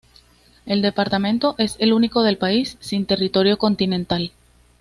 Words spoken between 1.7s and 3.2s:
el único del país sin